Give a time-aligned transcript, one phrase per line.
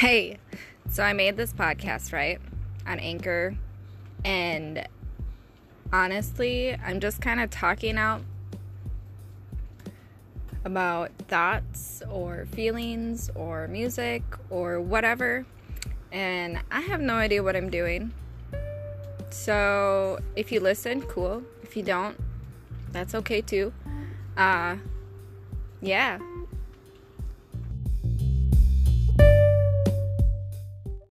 [0.00, 0.38] Hey,
[0.88, 2.40] so I made this podcast, right?
[2.86, 3.54] On Anchor.
[4.24, 4.88] And
[5.92, 8.22] honestly, I'm just kind of talking out
[10.64, 15.44] about thoughts or feelings or music or whatever.
[16.10, 18.10] And I have no idea what I'm doing.
[19.28, 21.42] So if you listen, cool.
[21.62, 22.18] If you don't,
[22.90, 23.70] that's okay too.
[24.34, 24.76] Uh,
[25.82, 26.20] yeah.